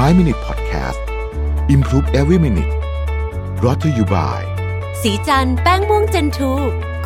[0.00, 1.00] 5 Minute Podcast
[1.74, 2.72] Improve Every Minute
[3.64, 4.40] r o t to you by
[5.02, 6.52] สีจันแป้งม่วงเจนทู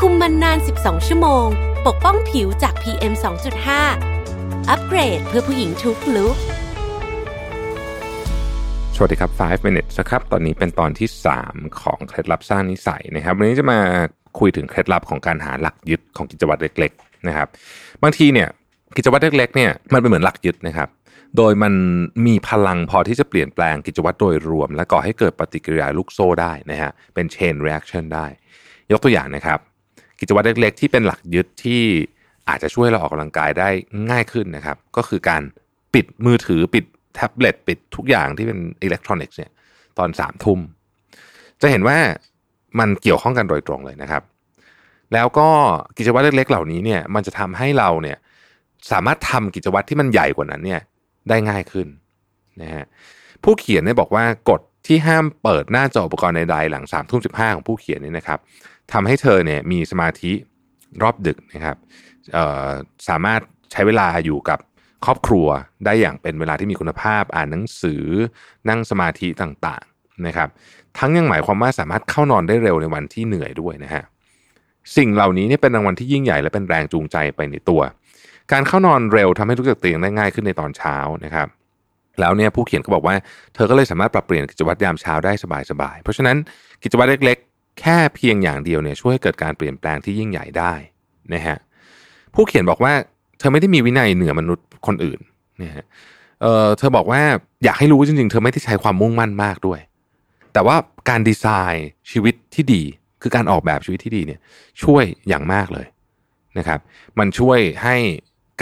[0.01, 1.46] คุมมันนาน 12 ชั่วโมง
[1.87, 3.12] ปกป้องผิวจาก PM
[3.91, 6.37] 2.5 อัปเกรดเพื่อผู้หญิงทุกลุก
[8.95, 11.09] สวัสดีครับ 5 minutes นะครับ ตอนนี้เป็นตอนที่
[11.43, 13.80] 3 ของเคล็ดลับสร้างนิสัยนะครับ วันนี้จะมา
[14.39, 17.48] คุยถึงเคล็ดลับของการหาหลักยึดของกิจวัตรเล็ก ๆ นะครับ
[18.03, 18.48] บางทีเนี่ย
[18.96, 20.91] กิจวัตรเล็กๆเนี่ยมันเป็นเหมือนหลักยึดนะครับ
[21.37, 21.75] โดยมัน
[22.27, 28.26] มีพลังพอที่จะเปลี่ยนแปลงกิจวัตรโดยรวม และก่อให้เกิดปฏิกิริยาลูกโซ่ได้นะฮะเป็น chain reaction ได้
[28.93, 29.59] ยกตัวอย่างนะครับ
[30.21, 31.82] กิจวัตรเล็กๆ ที่เป็นหลักยึดที่
[32.48, 33.69] อาจจะช่วยเราออกกำลังกายได้
[34.11, 35.42] ง่ายขึ้นนะครับ ก็คือการ
[35.95, 39.50] ปิดมือถือปิดแท็บเล็ตปิดทุกอย่างที่เป็นอิเล็กทรอนิกส์เนี่ย
[39.98, 40.61] ตอนสามทุ่ม
[41.61, 41.98] จะเห็นว่า
[42.78, 44.23] มันเกี่ยวข้องกันโดยตรงเลยนะครับ
[45.12, 45.48] แล้วก็
[45.97, 48.19] กิจวัตรเล็กๆ เหล่านี้เนี่ยมันจะทำให้เราเนี่ย
[48.92, 50.81] สามารถทำกิจวัตรที่มันใหญ่กว่านั้นเนี่ย
[51.28, 51.89] ได้ง่ายขึ้น
[52.62, 52.84] นะฮะ
[53.42, 58.39] ผู้เขียนเนี่ยบอกว่ากฎที่ห้ามเปิดหน้าจออุปกรณ์ใดๆหลังสามทุ่มสิบห้าของผู้เขียนนี่นะครับ
[58.92, 60.33] ทำให้เธอเนี่ยมีสมาธิ
[61.03, 61.77] รอบดึกนะครับ
[63.09, 63.41] สามารถ
[63.73, 64.59] ใช้เวลาอยู่กับ
[65.05, 65.47] ครอบครัว
[65.84, 68.05] ได้อย่างเป็นเวลาที่มีคุณภาพอ่านหนังสือ
[68.69, 70.48] นั่งสมาธิต่างๆนะครับ
[70.98, 74.05] ทั้งยังหมายความว่าสามารถเข้านอนได้เร็วในวันที่เหนื่อยด้วยนะฮะ
[74.97, 77.81] สิ่งเหล่านี้เนี่ยเป็นรางวัลที่ยิ่งใหญ่และเป็นแรงจูงใจไปในตัว
[78.52, 81.48] การเข้านอนเร็วทำให้ลุกจากเตียงได้ง่ายขึ้นในตอนเช้านะครับ
[82.20, 83.14] แล้วเนี่ยผู้เขียนก็บอกว่า
[83.55, 85.33] เธอก็เลยสามารถปรับเปลี่ยนกิจวัตรยามเช้าได้
[85.70, 86.36] สบายๆ เพราะฉะนั้น
[86.83, 90.72] กิจวัตรเล็กๆ แค่เพียงอย่างเดียวเนี่ยช่วยให้เกิดการเปลี่ยนแปลงที่ยิ่งใหญ่ได้
[91.34, 91.58] นะฮะ
[92.34, 92.92] ผู้เขียนบอกว่า
[93.39, 95.20] เธอไม่ได้มีวินัยเหนือมนุษย์คนอื่น
[95.62, 95.84] นะฮะ
[96.42, 97.22] เออเธอบอกว่า
[97.64, 99.80] อยากให้รู้จริงๆ เธอไม่ได้ใช้ความมุ่งมั่นมากด้วย
[100.52, 100.77] แต่ว่า
[101.08, 102.83] การดีไซน์ชีวิตที่ดี
[103.22, 104.41] คือการออกแบบชีวิตที่ดีเนี่ย
[104.83, 105.86] ช่วยอย่างมากเลย
[106.58, 106.80] นะครับ
[107.19, 107.97] มันช่วยให้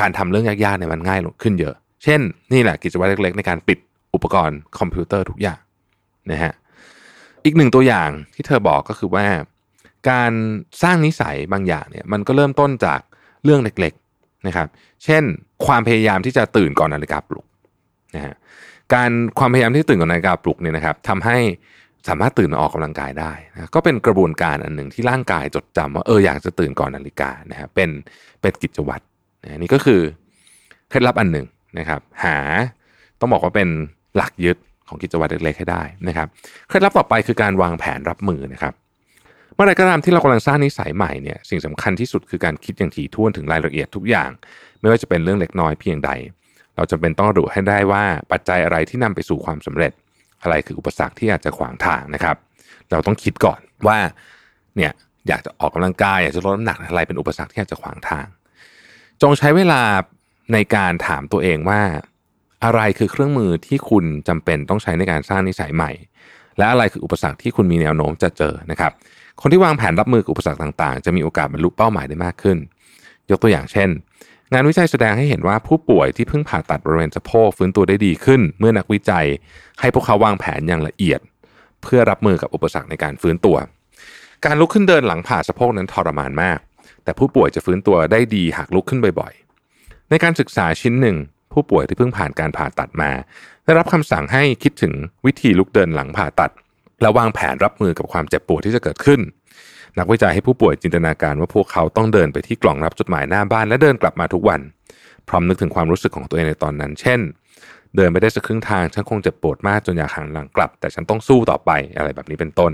[0.01, 2.21] การทำเรื่องยากๆเนี่ยมันง่ายขึ้นเยอะ เช่น
[2.53, 3.79] นี่แหละกิจวัตรเล็กๆ ในการปิด
[4.15, 5.61] อุปกรณ์คอมพิวเตอร์ทุกอย่าง
[6.31, 6.53] นะฮะ
[7.45, 9.27] อีกหนึ่งตัวอย่างที่เธอบอกก็คือว่า
[10.11, 10.33] การ
[10.83, 13.01] สร้างนิสัยบางอย่างเนี่ยมันก็เริ่มต้นจาก
[13.45, 14.69] เรื่องเล็กๆนะครับ
[15.05, 15.23] เช่น
[15.67, 17.47] ความพยายามที่จะตื่นก่อนนาฬิกาปลุก
[18.15, 18.35] นะฮะ
[18.95, 21.39] การความพยายามที่ตื่นก่อนนาฬิกาปลุกเนี่ยนะครับทำให้
[22.09, 27.91] สามารถตื่นมาออกกำลังกายได้นะก็เป็นกระบวนการอันหนึ่งที่ร่างกายจดจำว่าเอออยากจะตื่นก่อนนาฬิกานะฮะเป็น
[28.41, 29.05] เป็นกิจวัตร
[29.45, 30.01] นะนี่ก็คือ
[30.89, 31.47] เคล็ดลับอันหนึ่ง
[31.79, 32.37] นะครับ หา
[33.21, 33.69] ต้องบอกว่าเป็น
[34.17, 34.57] หลักยึด
[34.89, 36.29] ของกิจวัตรเล็กๆให้ได้นะครับ
[36.69, 38.75] เคล็ดลับต่อไปคือการวางแผนรับมือนะครับ
[39.55, 44.31] เมื่อไรก็ตามที่เรากำลังสร้างนิสัยใหม่เนี่ยสิ่งสำคัญที่สุดคือการคิดอย่างถี่ถ้วนถึงรายละเอียดทุกอย่าง
[44.81, 46.11] ไม่ว่าจะเป็นเรื่องเล็กน้อยเพียงใด
[46.77, 49.93] เราจะเป็นต้องระบุให้ได้ว่าปัจจัยอะไรที่นำไปสู่ความสำเร็จ
[50.43, 52.37] อะไรคืออุปสรรคที่อาจจะขวางทางนะครับ
[52.91, 53.99] เราต้องคิดก่อนว่า
[54.77, 54.93] เนี่ย
[55.29, 58.27] อยากจะออกกำลังกายอยากจะลดน้ำหนักอะไรเป็นอุปสรรคที่อาจจะขวางทาง
[59.23, 59.83] จงใช้เวลา
[60.53, 61.83] ในการถามตัวเองว่า
[62.65, 65.91] อะไรคือเครื่องมือที่คุณจำเป็นต้องใช้ในการสร้างนิสัยใหม่
[66.59, 68.93] และอะไรคืออุปสรรคที่คุณมีแนวโน้มจะเจอนะครับ
[69.41, 72.59] คนที่วางแผนรับมือกับอุปสรรคต่างๆ จะมีโอกาสบรรลุเป้าหมายได้มากขึ้น
[73.31, 73.89] ยกตัวอย่างเช่น
[74.53, 79.27] งานวิจัยแสดงให้เห็นว่าผู้ป่วยที่เพิ่งผ่าตัดบริเวณสะโพกฟื้นตัวได้ดีขึ้น เมื่อนักวิจัย
[79.81, 81.21] ให้พวกเขาวางแผนอย่างละเอียด
[81.83, 83.57] เพื่อรับมือกับอุปสรรคในการฟื้นตัว
[84.45, 86.59] การลุกขึ้นเดินหลังผ่าสะโพกนั้นทรมานมาก
[87.05, 91.17] แต่ผู้ป่วยจะฟื้นตัวได้ดีหากลุกขึ้นบ่อยๆ ในการศึกษาชิ้นหนึ่ง
[91.53, 93.11] ผู้ป่วยที่เพิ่งผ่านการผ่าตัดมา
[93.65, 94.95] ได้รับคำสั่งให้คิดถึง
[95.27, 96.51] วิธีลุกเดินหลังผ่าตัด
[97.03, 99.21] และวางแผนรับมือกับความเจ็บปวดที่จะเกิดขึ้น
[99.99, 104.61] นักวิจัยให้ผู้ป่วยจินตนาการว่าพวกเขาต้องเดินไปที่กล่องรับจดหมายหน้าบ้านและเดินกลับมาทุกวัน
[105.29, 107.21] พร้อมนึกถึงความรู้สึกของตัวเองในตอนนั้น เช่น
[107.97, 112.73] เดินไปได้สักครึ่งทางฉันคงเจ็บปวดมากจนอยากหันหลังกลับ แต่ฉันต้องสู้ต่อไปอะไรแบบนี้เป็นต้น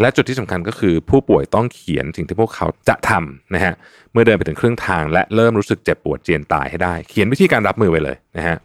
[0.00, 3.74] และจุดที่สำคัญก็คือผู้ป่วยต้องเขียนสิ่งที่พวกเขาจะทำนะฮะ
[4.12, 8.56] เมื่อเดินไปถึงครึ่งทาง และเริ่มรู้สึกเจ็บปวดเจียนตายให้ได้ เขียนวิธีการรับมือไปเลยนะฮะ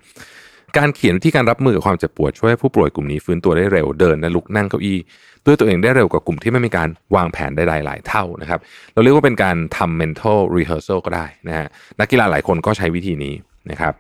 [0.78, 5.00] การเขียนวิธีการรับมือกับความเจ็บปวดช่วยให้ผู้ป่วยกลุ่มนี้ฟื้นตัวได้เร็วเดินและลุกนั่งเก้าอี้
[5.46, 8.60] ด้วยตัวเองได้เร็วกว่ากลุ่มที่ไม่มีการวางแผนใดๆหลายเท่านะครับ
[8.94, 11.68] เราเรียกว่าเป็นการทำ mental rehearsal ก็ได้นะฮะ
[12.00, 13.34] นักกีฬาหลายคนก็ใช้วิธีนี้
[13.72, 13.94] นะครับ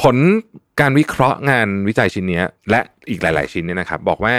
[0.00, 0.16] ผล
[0.80, 2.80] การวิเคราะห์งานวิจัยชิ้นนี้และ
[3.10, 4.34] อีกหลาย ๆ ชิ้นเนี่ยนะครับ บอกว่า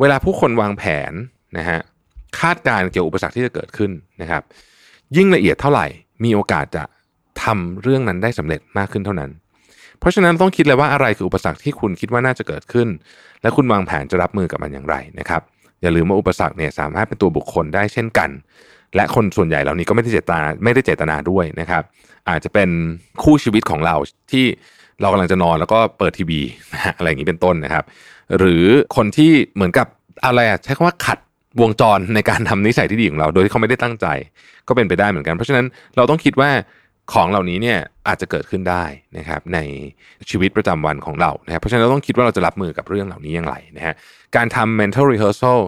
[0.00, 1.12] เวลาผู้คนวางแผน
[1.58, 1.80] นะฮะ
[2.40, 3.90] คาดการเกี่ยวกับอุปสรรคที่จะเกิดขึ้น
[4.22, 4.42] นะครับ
[5.16, 5.86] ยิ่งละเอียดเท่าไหร่
[6.24, 6.84] มีโอกาสจะ
[7.42, 9.30] ทำเรื่องนั้นได้สำเร็จมากขึ้นเท่านั้น
[9.98, 12.88] เพราะฉะนั้นต้องคิดเลยว่าอะไรคืออุปสรรคที่คุณคิดว่าน่าจะเกิดขึ้น
[13.42, 15.42] และคุณวางแผนจะรับมือกับมันอย่างไรนะครับ
[15.82, 18.30] อย่าลืมว่าอุปสรรคเนี่ยสามารถเป็นตัวบุคคลได้เช่นกัน
[18.96, 21.82] และคนส่วนใหญ่เหล่านี้ก็ไม่ได้เจตนาไม่ได้เจตนาด้วยนะครับ
[22.28, 22.68] อาจจะเป็น
[23.22, 23.96] คู่ชีวิตของเรา
[24.32, 24.44] ที่
[25.00, 26.40] เรากำลังจะนอนแล้วก็เปิดทีวี
[26.96, 27.84] อะไรอย่างนี้เป็นต้นนะครับ
[28.38, 28.64] หรือ
[28.96, 29.86] คนที่เหมือนกับ
[30.24, 31.18] อะไรอะใช้คำว่าขัด
[31.60, 34.06] วงจรในการทำนิสัยที่ดีของเรา โดยที่เขาไม่ได้ตั้งใจ
[34.68, 35.66] ก็เป็นไปได้เหมือนกัน เพราะฉะนั้น
[35.96, 36.50] เราต้องคิดว่า
[37.12, 37.78] ของเหล่านี้เนี่ย
[38.08, 38.84] อาจจะเกิดขึ้นได้
[39.18, 39.58] นะครับใน
[40.30, 43.94] ชีวิตประจำวันของเรานะครับเพราะฉะนั้นเราต้องคิดว่าเราจะรับมือกับเรื่องเหล่านี้อย่างไรนะฮะ
[44.36, 45.60] การทำ mental rehearsal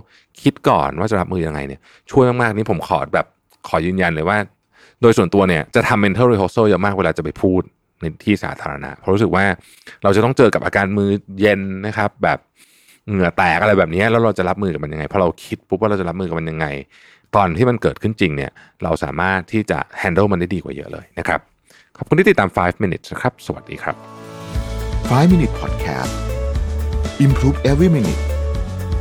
[0.43, 1.81] คิดก่อนว่าจะรับมือยังไงเนี่ย
[2.11, 3.27] ช่วยมากๆนี่ผมขอแบบ
[3.69, 4.39] ขอยืนยันเลยว่า
[5.03, 7.63] โดยส่วนตัวเนี่ยจะทำ mental rehearsal เยอะมากเวลาจะไปพูด
[8.01, 9.45] ในที่สาธารณะเพราะรู้สึกว่า
[10.03, 11.11] เราจะต้องเจอกับอาการมือ
[11.41, 12.39] เย็นนะครับแบบ
[13.11, 16.67] เหงื่อแตกอะไรแบบนี้แล้วเราจะรับมือกับมันยังไงพอเราคิดปุ๊บว่าเราจะรับมือกับมันยังไง
[17.37, 18.51] ตอนที่มันเกิดขึ้นจริงเนี่ย
[18.85, 21.41] เราสามารถที่จะ handle มันได้ดีกว่าเยอะเลยนะครับ
[21.97, 23.97] ขอบคุณที่ติดตาม 5 minutes นะครับ สวัสดีครับ
[25.11, 26.15] 5 Minute Podcast
[27.27, 28.23] Improve Every Minute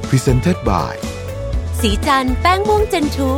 [0.10, 0.94] Presented by
[1.80, 3.32] สีจันแป้งม่วงเจนทู